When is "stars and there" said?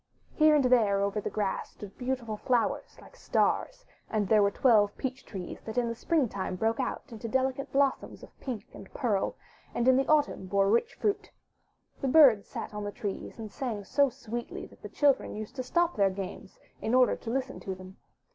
3.15-4.41